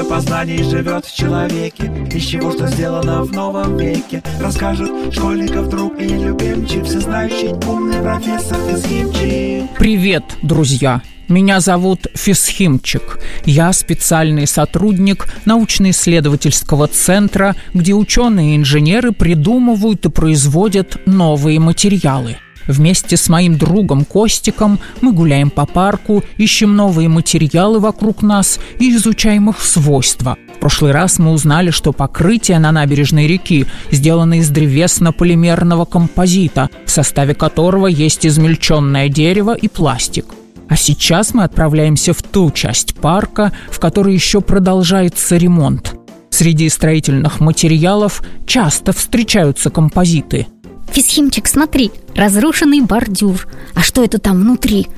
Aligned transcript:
Жажда 0.00 0.14
познаний 0.14 0.62
живет 0.62 1.04
в 1.04 1.14
человеке 1.14 1.90
Из 2.10 2.24
чего 2.24 2.52
что 2.52 2.66
сделано 2.66 3.22
в 3.22 3.32
новом 3.32 3.76
веке 3.76 4.22
Расскажет 4.40 5.12
школьников 5.12 5.68
друг 5.68 6.00
и 6.00 6.06
любимчик 6.06 6.84
Всезнающий 6.84 7.52
умный 7.68 8.00
профессор 8.00 8.56
Физхимчик 8.68 9.70
Привет, 9.78 10.24
друзья! 10.42 11.02
Меня 11.28 11.60
зовут 11.60 12.06
Фисхимчик. 12.14 13.20
Я 13.44 13.72
специальный 13.72 14.48
сотрудник 14.48 15.26
научно-исследовательского 15.44 16.88
центра, 16.88 17.54
где 17.72 17.92
ученые 17.92 18.54
и 18.54 18.56
инженеры 18.56 19.12
придумывают 19.12 20.06
и 20.06 20.10
производят 20.10 20.98
новые 21.06 21.60
материалы. 21.60 22.38
Вместе 22.70 23.16
с 23.16 23.28
моим 23.28 23.58
другом 23.58 24.04
Костиком 24.04 24.78
мы 25.00 25.12
гуляем 25.12 25.50
по 25.50 25.66
парку, 25.66 26.22
ищем 26.36 26.76
новые 26.76 27.08
материалы 27.08 27.80
вокруг 27.80 28.22
нас 28.22 28.60
и 28.78 28.94
изучаем 28.94 29.50
их 29.50 29.60
свойства. 29.60 30.36
В 30.54 30.60
прошлый 30.60 30.92
раз 30.92 31.18
мы 31.18 31.32
узнали, 31.32 31.70
что 31.70 31.92
покрытие 31.92 32.60
на 32.60 32.70
набережной 32.70 33.26
реки 33.26 33.66
сделано 33.90 34.38
из 34.38 34.50
древесно-полимерного 34.50 35.84
композита, 35.84 36.70
в 36.86 36.90
составе 36.90 37.34
которого 37.34 37.88
есть 37.88 38.24
измельченное 38.24 39.08
дерево 39.08 39.54
и 39.54 39.66
пластик. 39.66 40.26
А 40.68 40.76
сейчас 40.76 41.34
мы 41.34 41.42
отправляемся 41.42 42.12
в 42.12 42.22
ту 42.22 42.52
часть 42.52 42.94
парка, 42.94 43.52
в 43.70 43.80
которой 43.80 44.14
еще 44.14 44.40
продолжается 44.40 45.36
ремонт. 45.36 45.96
Среди 46.30 46.68
строительных 46.68 47.40
материалов 47.40 48.22
часто 48.46 48.92
встречаются 48.92 49.70
композиты. 49.70 50.46
Фисхимчик, 50.92 51.46
смотри, 51.46 51.92
разрушенный 52.14 52.80
бордюр. 52.80 53.46
А 53.74 53.82
что 53.82 54.02
это 54.02 54.18
там 54.18 54.40
внутри? 54.40 54.88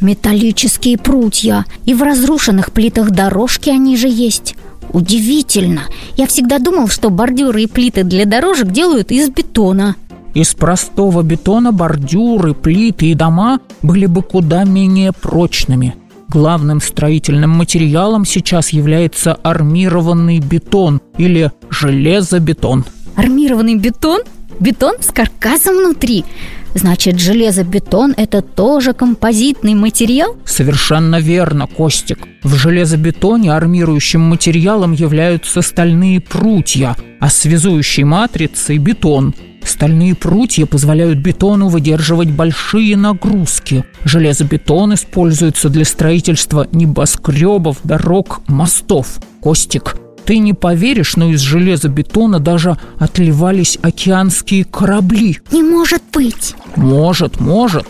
Металлические 0.00 0.98
прутья. 0.98 1.64
И 1.84 1.94
в 1.94 2.02
разрушенных 2.02 2.72
плитах 2.72 3.10
дорожки 3.10 3.70
они 3.70 3.96
же 3.96 4.08
есть. 4.08 4.54
Удивительно. 4.90 5.82
Я 6.16 6.26
всегда 6.26 6.58
думал, 6.58 6.88
что 6.88 7.10
бордюры 7.10 7.62
и 7.62 7.66
плиты 7.66 8.04
для 8.04 8.24
дорожек 8.24 8.70
делают 8.70 9.10
из 9.10 9.28
бетона. 9.30 9.96
Из 10.34 10.54
простого 10.54 11.22
бетона 11.22 11.72
бордюры, 11.72 12.54
плиты 12.54 13.06
и 13.06 13.14
дома 13.14 13.60
были 13.82 14.06
бы 14.06 14.22
куда 14.22 14.64
менее 14.64 15.12
прочными. 15.12 15.94
Главным 16.28 16.80
строительным 16.80 17.50
материалом 17.50 18.24
сейчас 18.24 18.68
является 18.70 19.34
армированный 19.34 20.40
бетон 20.40 21.00
или 21.16 21.50
железобетон. 21.70 22.84
Армированный 23.16 23.76
бетон? 23.76 24.20
Бетон 24.60 24.94
с 25.00 25.12
каркасом 25.12 25.76
внутри. 25.78 26.24
Значит, 26.74 27.18
железобетон– 27.18 28.14
это 28.16 28.42
тоже 28.42 28.92
композитный 28.92 29.74
материал? 29.74 30.36
Совершенно 30.44 31.20
верно, 31.20 31.66
Костик. 31.66 32.18
В 32.42 32.54
железобетоне 32.54 33.52
армирующим 33.52 34.20
материалом 34.20 34.92
являются 34.92 35.62
стальные 35.62 36.20
прутья, 36.20 36.96
а 37.20 37.30
связующей 37.30 38.04
матрицей– 38.04 38.78
бетон– 38.78 39.34
Стальные 39.68 40.14
прутья 40.14 40.64
позволяют 40.64 41.18
бетону 41.18 41.68
выдерживать 41.68 42.30
большие 42.30 42.96
нагрузки. 42.96 43.84
Железобетон 44.02 44.94
используется 44.94 45.68
для 45.68 45.84
строительства 45.84 46.66
небоскребов, 46.72 47.76
дорог, 47.84 48.40
мостов. 48.48 49.18
Костик, 49.42 49.96
ты 50.28 50.40
не 50.40 50.52
поверишь, 50.52 51.16
но 51.16 51.30
из 51.30 51.40
железобетона 51.40 52.38
даже 52.38 52.76
отливались 52.98 53.78
океанские 53.80 54.66
корабли. 54.66 55.38
Не 55.50 55.62
может 55.62 56.02
быть. 56.12 56.54
Может, 56.76 57.40
может. 57.40 57.86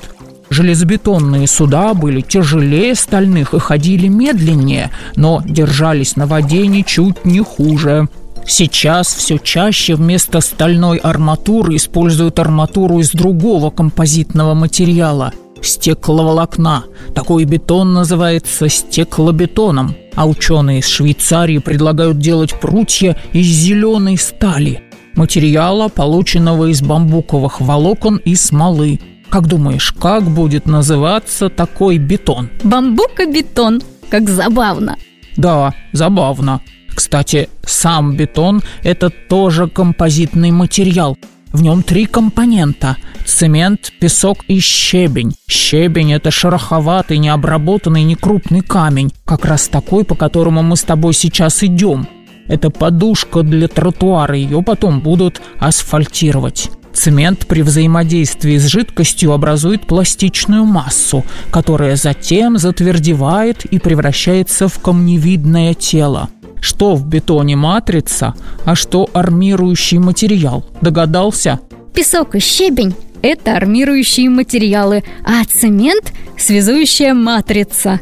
Железобетонные 0.48 1.48
суда 1.48 1.94
были 1.94 2.20
тяжелее 2.20 2.94
стальных 2.94 3.54
и 3.54 3.58
ходили 3.58 4.06
медленнее, 4.06 4.92
но 5.16 5.42
держались 5.44 6.14
на 6.14 6.28
воде 6.28 6.64
ничуть 6.68 7.24
не 7.24 7.40
хуже. 7.40 8.06
Сейчас 8.46 9.08
все 9.08 9.38
чаще 9.38 9.96
вместо 9.96 10.40
стальной 10.40 10.98
арматуры 10.98 11.74
используют 11.74 12.38
арматуру 12.38 13.00
из 13.00 13.10
другого 13.10 13.70
композитного 13.70 14.54
материала– 14.54 15.32
стекловолокна. 15.62 16.84
Такой 17.14 17.44
бетон 17.44 17.92
называется 17.92 18.68
стеклобетоном. 18.68 19.94
А 20.14 20.26
ученые 20.26 20.80
из 20.80 20.86
Швейцарии 20.86 21.58
предлагают 21.58 22.18
делать 22.18 22.58
прутья 22.60 23.16
из 23.32 23.46
зеленой 23.46 24.16
стали– 24.18 24.82
материала, 25.18 25.88
полученного 25.88 26.70
из 26.70 26.80
бамбуковых 26.80 27.60
волокон 27.60 28.16
и 28.24 28.34
смолы. 28.34 29.00
Как 29.28 29.46
думаешь, 29.46 29.92
как 29.92 30.22
будет 30.22 30.64
называться 30.64 31.50
такой 31.50 31.98
бетон? 31.98 32.48
Бамбукобетон. 32.62 33.82
Как 34.08 34.30
забавно. 34.30 34.96
Да, 35.36 35.74
забавно. 35.92 36.62
Кстати, 36.94 37.50
сам 37.62 38.16
бетон– 38.16 38.62
это 38.82 39.10
тоже 39.10 39.68
композитный 39.68 40.50
материал. 40.50 41.18
В 41.52 41.62
нем 41.62 41.82
три 41.82 42.06
компонента– 42.06 42.96
цемент, 43.24 43.92
песок 44.00 44.44
и 44.48 44.60
щебень. 44.60 45.34
Щебень– 45.48 46.12
это 46.14 46.30
шероховатый, 46.30 47.18
необработанный, 47.18 48.02
некрупный 48.02 48.60
камень, 48.60 49.12
как 49.24 49.44
раз 49.44 49.68
такой, 49.68 50.04
по 50.04 50.14
которому 50.14 50.62
мы 50.62 50.76
с 50.76 50.82
тобой 50.82 51.14
сейчас 51.14 51.62
идем. 51.62 52.06
Это 52.48 52.70
подушка 52.70 53.42
для 53.42 53.68
тротуара, 53.68 54.36
ее 54.36 54.62
потом 54.62 55.00
будут 55.00 55.40
асфальтировать. 55.58 56.70
Цемент 56.92 57.46
при 57.46 57.62
взаимодействии 57.62 58.56
с 58.56 58.66
жидкостью 58.66 59.32
образует 59.32 59.86
пластичную 59.86 60.64
массу, 60.64 61.24
которая 61.50 61.96
затем 61.96 62.58
затвердевает 62.58 63.64
и 63.66 63.78
превращается 63.78 64.68
в 64.68 64.80
камневидное 64.80 65.74
тело. 65.74 66.28
Что 66.60 66.94
в 66.94 67.06
бетоне 67.06 67.56
матрица, 67.56 68.34
а 68.64 68.74
что 68.74 69.08
армирующий 69.12 69.98
материал? 69.98 70.64
Догадался? 70.80 71.60
Песок 71.94 72.34
и 72.34 72.40
щебень– 72.40 72.94
это 73.22 73.56
армирующие 73.56 74.30
материалы, 74.30 75.04
а 75.24 75.44
цемент– 75.44 76.12
связующая 76.38 77.14
матрица. 77.14 78.00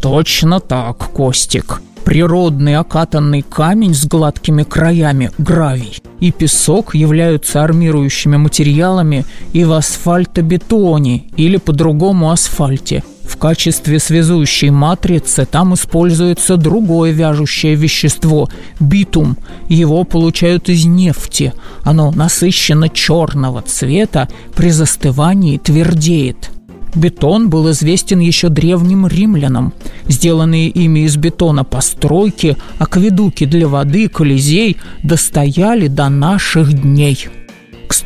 Точно 0.00 0.60
так, 0.60 1.10
Костик. 1.12 1.82
Природный 2.04 2.76
окатанный 2.76 3.42
камень 3.42 3.94
с 3.94 4.06
гладкими 4.06 4.62
краями– 4.62 5.30
гравий 5.38 6.00
и 6.20 6.32
песок 6.32 6.94
являются 6.94 7.62
армирующими 7.62 8.36
материалами 8.36 9.24
и 9.52 9.64
в 9.64 9.72
асфальтобетоне 9.72 11.24
или 11.36 11.56
по-другому 11.56 12.30
асфальте– 12.30 13.02
в 13.26 13.36
качестве 13.36 13.98
связующей 13.98 14.70
матрицы 14.70 15.46
там 15.46 15.74
используется 15.74 16.56
другое 16.56 17.12
вяжущее 17.12 17.74
вещество– 17.74 18.48
битум. 18.80 19.36
Его 19.68 20.04
получают 20.04 20.68
из 20.68 20.84
нефти. 20.86 21.52
Оно 21.82 22.12
насыщенно 22.12 22.88
черного 22.88 23.62
цвета, 23.62 24.28
при 24.54 24.70
застывании 24.70 25.58
твердеет. 25.58 26.50
Бетон 26.94 27.50
был 27.50 27.70
известен 27.72 28.20
еще 28.20 28.48
древним 28.48 29.06
римлянам. 29.06 29.74
Сделанные 30.08 30.68
ими 30.68 31.00
из 31.00 31.16
бетона 31.16 31.62
постройки, 31.62 32.56
акведуки 32.78 33.44
для 33.44 33.68
воды, 33.68 34.08
колизей 34.08 34.78
достояли 35.02 35.88
до 35.88 36.08
наших 36.08 36.72
дней. 36.72 37.28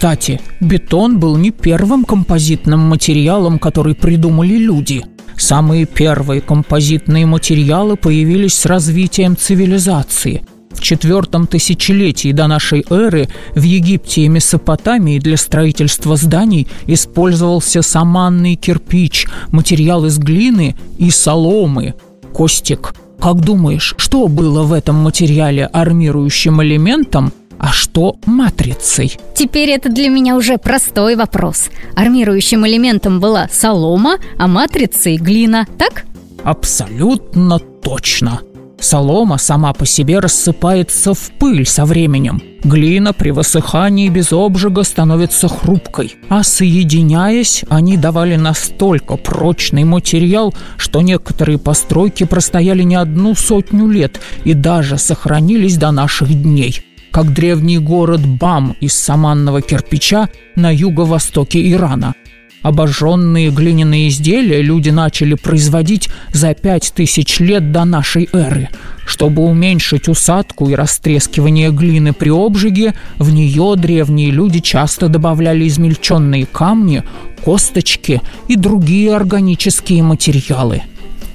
Кстати, 0.01 0.41
бетон 0.61 1.19
был 1.19 1.37
не 1.37 1.51
первым 1.51 2.07
композитным 2.07 2.81
материалом, 2.81 3.59
который 3.59 3.95
придумали 3.95 4.55
люди. 4.55 5.05
Самые 5.37 5.85
первые 5.85 6.41
композитные 6.41 7.27
материалы 7.27 7.97
появились 7.97 8.55
с 8.55 8.65
развитием 8.65 9.37
цивилизации. 9.37 10.43
В 10.71 10.81
четвертом 10.81 11.47
тысячелетии 11.47 12.33
до 12.33 12.47
нашей 12.47 12.83
эры 12.89 13.29
в 13.55 13.61
Египте 13.61 14.23
и 14.23 14.29
Месопотамии 14.29 15.19
для 15.19 15.37
строительства 15.37 16.17
зданий 16.17 16.67
использовался 16.87 17.83
саманный 17.83 18.55
кирпич, 18.55 19.27
материал 19.49 20.07
из 20.07 20.19
глины 20.19 20.77
и 20.97 21.11
соломы. 21.11 21.93
Костик, 22.33 22.95
как 23.21 23.43
думаешь, 23.43 23.95
что 23.99 24.29
было 24.29 24.63
в 24.63 24.73
этом 24.73 24.97
материале 24.97 25.67
армирующим 25.67 26.63
элементом, 26.63 27.35
а 27.61 27.73
что 27.73 28.17
матрицей? 28.25 29.19
Теперь 29.35 29.69
это 29.69 29.91
для 29.91 30.09
меня 30.09 30.35
уже 30.35 30.57
простой 30.57 31.15
вопрос. 31.15 31.69
Армирующим 31.95 32.67
элементом 32.67 33.21
была 33.21 33.49
солома, 33.53 34.17
а 34.39 34.49
матрицей 34.49 35.19
глина, 35.19 35.67
так? 35.77 36.05
Абсолютно 36.43 37.59
точно. 37.59 38.41
Солома 38.81 39.37
сама 39.37 39.75
по 39.75 39.85
себе 39.85 40.21
рассыпается 40.21 41.13
в 41.13 41.31
пыль 41.39 41.67
со 41.67 41.85
временем. 41.85 42.43
Глина 42.65 43.13
при 43.13 43.31
высыхании 43.31 44.09
без 44.09 44.33
обжига 44.33 44.83
становится 44.83 45.47
хрупкой, 45.49 46.17
а 46.31 46.43
соединяясь, 46.43 47.65
они 47.69 47.99
давали 47.99 48.37
настолько 48.37 49.17
прочный 49.17 49.85
материал, 49.85 50.55
что 50.79 51.03
некоторые 51.03 51.59
постройки 51.59 52.25
простояли 52.25 52.85
не 52.85 52.95
одну 52.95 53.35
сотню 53.35 53.87
лет 53.87 54.19
и 54.45 54.55
даже 54.55 54.97
сохранились 54.97 55.77
до 55.77 55.91
наших 55.91 56.33
дней 56.43 56.87
как 57.11 57.33
древний 57.33 57.79
город 57.79 58.27
Бам 58.27 58.77
из 58.81 58.95
саманного 58.95 59.63
кирпича 59.63 60.29
на 60.57 60.75
юго-востоке 60.75 61.71
Ирана. 61.71 62.15
Обожженные 62.63 63.51
глиняные 63.51 64.09
изделия 64.09 64.61
люди 64.61 64.91
начали 64.91 65.35
производить 65.35 66.11
за 66.33 66.53
пять 66.53 66.93
тысяч 66.95 67.41
лет 67.41 67.73
до 67.73 67.85
нашей 67.85 68.29
эры. 68.33 68.69
Чтобы 69.07 69.43
уменьшить 69.43 70.09
усадку 70.09 70.69
и 70.69 70.75
растрескивание 70.75 71.71
глины 71.71 72.13
при 72.13 72.29
обжиге, 72.29 72.95
в 73.17 73.33
нее 73.33 73.75
древние 73.77 74.31
люди 74.31 74.61
часто 74.61 75.09
добавляли 75.09 75.67
измельченные 75.67 76.45
камни, 76.45 77.03
косточки 77.43 78.21
и 78.47 78.57
другие 78.57 79.17
органические 79.17 80.03
материалы. 80.03 80.83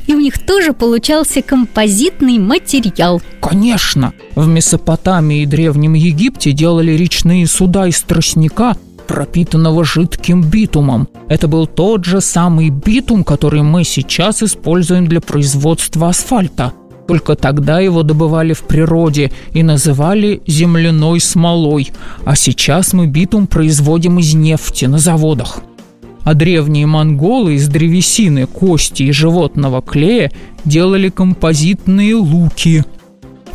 И 0.07 0.13
у 0.13 0.19
них 0.19 0.39
тоже 0.45 0.73
получался 0.73 1.41
композитный 1.41 2.37
материал. 2.37 3.21
Конечно, 3.41 4.13
в 4.35 4.47
Месопотамии 4.47 5.41
и 5.41 5.45
Древнем 5.45 5.93
Египте 5.93 6.51
делали 6.51 6.91
речные 6.91 7.47
суда 7.47 7.87
из 7.87 8.01
тростника, 8.01 8.75
пропитанного 9.07 9.83
жидким 9.83 10.43
битумом. 10.43 11.07
Это 11.27 11.47
был 11.47 11.67
тот 11.67 12.05
же 12.05 12.21
самый 12.21 12.69
битум, 12.69 13.23
который 13.23 13.61
мы 13.61 13.83
сейчас 13.83 14.43
используем 14.43 15.07
для 15.07 15.21
производства 15.21 16.09
асфальта. 16.09 16.73
Только 17.07 17.35
тогда 17.35 17.79
его 17.79 18.01
добывали 18.01 18.53
в 18.53 18.61
природе 18.61 19.31
и 19.53 19.61
называли 19.61 20.41
земляной 20.47 21.19
смолой, 21.19 21.91
а 22.25 22.35
сейчас 22.35 22.93
мы 22.93 23.05
битум 23.05 23.45
производим 23.45 24.17
из 24.19 24.33
нефти 24.33 24.85
на 24.85 24.97
заводах. 24.97 25.61
А 26.25 26.33
древние 26.33 26.87
монголы 26.87 27.53
из 27.53 27.67
древесины, 27.67 28.47
кости 28.47 29.03
и 29.03 29.11
животного 29.11 29.83
клея 29.83 30.31
делали 30.65 31.09
композитные 31.09 32.15
луки. 32.15 32.83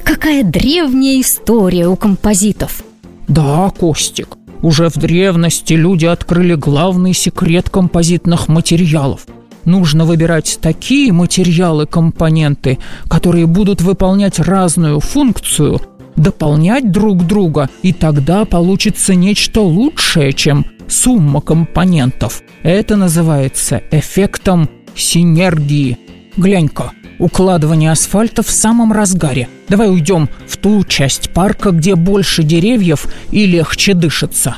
Какая 0.04 0.44
древняя 0.44 1.20
история 1.20 1.88
у 1.88 1.96
композитов. 1.96 2.84
Да, 3.26 3.70
Костик, 3.70 4.38
уже 4.62 4.88
в 4.88 4.94
древности 4.94 5.72
люди 5.72 6.06
открыли 6.06 6.54
главный 6.54 7.12
секрет 7.12 7.68
композитных 7.68 8.46
материалов. 8.46 9.26
Нужно 9.64 10.04
выбирать 10.04 10.58
такие 10.62 11.12
материалы-компоненты, 11.12 12.78
которые 13.08 13.46
будут 13.46 13.82
выполнять 13.82 14.38
разную 14.38 15.00
функцию, 15.00 15.80
дополнять 16.14 16.92
друг 16.92 17.26
друга, 17.26 17.68
и 17.82 17.92
тогда 17.92 18.44
получится 18.44 19.16
нечто 19.16 19.60
лучшее, 19.60 20.32
чем 20.32 20.64
сумма 20.90 21.40
компонентов. 21.40 22.42
Это 22.62 22.96
называется 22.96 23.82
эффектом 23.90 24.68
синергии. 24.94 25.98
Глянь-ка, 26.36 26.92
укладывание 27.18 27.90
асфальта 27.90 28.42
в 28.42 28.50
самом 28.50 28.92
разгаре. 28.92 29.48
Давай 29.68 29.90
уйдем 29.90 30.28
в 30.46 30.56
ту 30.56 30.84
часть 30.84 31.30
парка, 31.30 31.70
где 31.70 31.94
больше 31.94 32.42
деревьев 32.42 33.06
и 33.30 33.46
легче 33.46 33.94
дышится. 33.94 34.56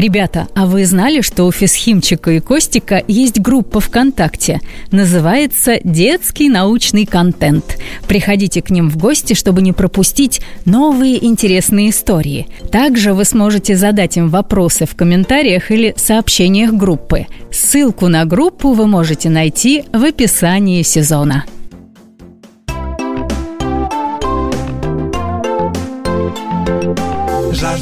Ребята, 0.00 0.48
а 0.54 0.64
вы 0.64 0.86
знали, 0.86 1.20
что 1.20 1.44
у 1.44 1.52
Фисхимчика 1.52 2.30
и 2.30 2.40
Костика 2.40 3.02
есть 3.06 3.38
группа 3.38 3.80
ВКонтакте? 3.80 4.62
Называется 4.90 5.78
«Детский 5.84 6.48
научный 6.48 7.04
контент». 7.04 7.76
Приходите 8.08 8.62
к 8.62 8.70
ним 8.70 8.88
в 8.88 8.96
гости, 8.96 9.34
чтобы 9.34 9.60
не 9.60 9.74
пропустить 9.74 10.40
новые 10.64 11.22
интересные 11.22 11.90
истории. 11.90 12.46
Также 12.72 13.12
вы 13.12 13.26
сможете 13.26 13.76
задать 13.76 14.16
им 14.16 14.30
вопросы 14.30 14.86
в 14.86 14.96
комментариях 14.96 15.70
или 15.70 15.92
сообщениях 15.98 16.72
группы. 16.72 17.26
Ссылку 17.52 18.08
на 18.08 18.24
группу 18.24 18.72
вы 18.72 18.86
можете 18.86 19.28
найти 19.28 19.84
в 19.92 20.02
описании 20.02 20.80
сезона. 20.80 21.44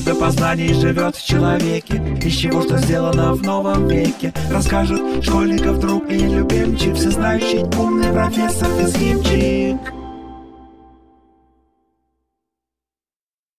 Жажда 0.08 0.24
познаний 0.24 0.72
живет 0.72 1.16
в 1.16 1.26
человеке 1.26 2.02
Из 2.22 2.34
чего 2.34 2.62
что 2.62 2.78
сделано 2.78 3.34
в 3.34 3.42
новом 3.42 3.88
веке. 3.88 4.32
Расскажет 4.50 5.22
школьников 5.22 5.80
друг 5.80 6.10
и 6.10 6.16
любимчик 6.16 6.94
Всезнающий 6.94 7.64
умный 7.78 8.10
профессор 8.10 8.68
Физхимчик 8.78 9.97